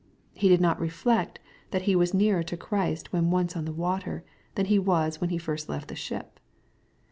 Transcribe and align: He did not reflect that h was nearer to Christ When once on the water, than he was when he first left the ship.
He 0.33 0.49
did 0.49 0.59
not 0.61 0.79
reflect 0.79 1.37
that 1.69 1.87
h 1.87 1.95
was 1.95 2.11
nearer 2.11 2.41
to 2.41 2.57
Christ 2.57 3.13
When 3.13 3.29
once 3.29 3.55
on 3.55 3.65
the 3.65 3.71
water, 3.71 4.23
than 4.55 4.65
he 4.65 4.79
was 4.79 5.21
when 5.21 5.29
he 5.29 5.37
first 5.37 5.69
left 5.69 5.89
the 5.89 5.95
ship. 5.95 6.39